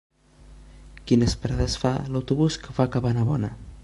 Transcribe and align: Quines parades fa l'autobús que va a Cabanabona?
Quines 1.11 1.35
parades 1.43 1.75
fa 1.83 1.91
l'autobús 2.15 2.57
que 2.65 2.77
va 2.79 2.87
a 2.89 2.91
Cabanabona? 2.97 3.53